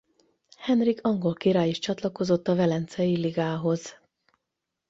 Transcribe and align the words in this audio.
Henrik 0.57 1.01
angol 1.05 1.33
király 1.33 1.67
is 1.69 1.79
csatlakozott 1.79 2.47
a 2.47 2.55
velencei 2.55 3.17
ligához. 3.17 4.01